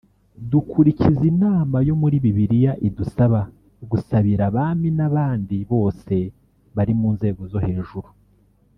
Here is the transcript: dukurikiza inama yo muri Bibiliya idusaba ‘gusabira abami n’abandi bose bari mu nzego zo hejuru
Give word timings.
dukurikiza 0.51 1.23
inama 1.31 1.77
yo 1.87 1.95
muri 2.01 2.15
Bibiliya 2.23 2.71
idusaba 2.87 3.39
‘gusabira 3.91 4.43
abami 4.49 4.89
n’abandi 4.97 5.55
bose 5.71 6.15
bari 6.75 6.93
mu 6.99 7.09
nzego 7.15 7.41
zo 7.53 7.59
hejuru 7.67 8.09